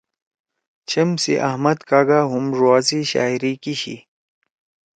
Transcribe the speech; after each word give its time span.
چھم 0.89 1.09
سی 1.21 1.33
احمد 1.49 1.79
کاگا 1.89 2.19
ہُم 2.31 2.45
ڙوا 2.57 2.77
سی 2.87 2.99
شاعری 3.11 3.53
کیِشی۔ 3.63 3.97